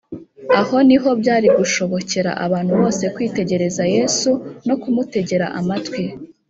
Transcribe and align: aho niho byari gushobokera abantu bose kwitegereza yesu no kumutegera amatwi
aho 0.59 0.77
niho 0.87 1.09
byari 1.21 1.47
gushobokera 1.57 2.31
abantu 2.45 2.73
bose 2.81 3.03
kwitegereza 3.15 3.83
yesu 3.95 4.29
no 4.67 4.75
kumutegera 4.81 5.45
amatwi 5.59 6.03